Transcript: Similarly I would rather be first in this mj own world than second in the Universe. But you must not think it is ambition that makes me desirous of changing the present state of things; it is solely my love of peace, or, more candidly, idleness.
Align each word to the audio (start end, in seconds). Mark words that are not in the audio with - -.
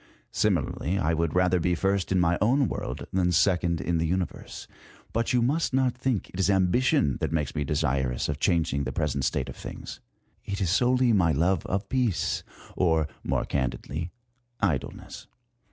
Similarly 0.31 0.97
I 0.97 1.13
would 1.13 1.35
rather 1.35 1.59
be 1.59 1.75
first 1.75 2.11
in 2.11 2.21
this 2.21 2.25
mj 2.31 2.37
own 2.41 2.67
world 2.67 3.05
than 3.13 3.31
second 3.31 3.79
in 3.79 3.99
the 3.99 4.07
Universe. 4.07 4.67
But 5.13 5.31
you 5.31 5.43
must 5.43 5.75
not 5.75 5.95
think 5.95 6.29
it 6.31 6.39
is 6.39 6.49
ambition 6.49 7.19
that 7.21 7.31
makes 7.31 7.53
me 7.53 7.63
desirous 7.63 8.27
of 8.27 8.39
changing 8.39 8.83
the 8.85 8.91
present 8.91 9.25
state 9.25 9.47
of 9.47 9.55
things; 9.55 9.99
it 10.43 10.59
is 10.59 10.71
solely 10.71 11.13
my 11.13 11.31
love 11.33 11.67
of 11.67 11.87
peace, 11.87 12.41
or, 12.75 13.07
more 13.23 13.45
candidly, 13.45 14.09
idleness. 14.59 15.27